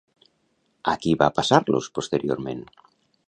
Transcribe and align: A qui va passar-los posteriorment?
A 0.93 0.95
qui 1.03 1.13
va 1.23 1.29
passar-los 1.37 1.91
posteriorment? 1.99 2.65